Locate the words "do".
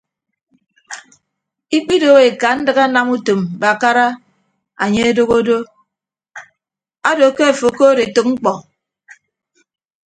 5.47-5.57